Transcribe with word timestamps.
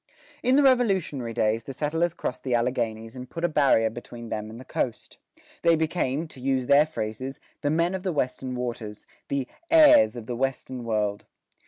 In 0.41 0.55
the 0.55 0.63
Revolutionary 0.63 1.31
days, 1.31 1.65
the 1.65 1.73
settlers 1.73 2.15
crossed 2.15 2.43
the 2.43 2.55
Alleghanies 2.55 3.15
and 3.15 3.29
put 3.29 3.45
a 3.45 3.47
barrier 3.47 3.91
between 3.91 4.29
them 4.29 4.49
and 4.49 4.59
the 4.59 4.65
coast. 4.65 5.19
They 5.61 5.75
became, 5.75 6.27
to 6.29 6.41
use 6.41 6.65
their 6.65 6.87
phrases, 6.87 7.39
"the 7.61 7.69
men 7.69 7.93
of 7.93 8.01
the 8.01 8.11
Western 8.11 8.55
waters," 8.55 9.05
the 9.27 9.47
heirs 9.69 10.15
of 10.15 10.25
the 10.25 10.35
"Western 10.35 10.83
world." 10.85 11.25